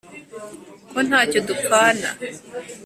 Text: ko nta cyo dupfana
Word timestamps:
ko 0.91 0.99
nta 1.07 1.21
cyo 1.31 1.39
dupfana 1.47 2.07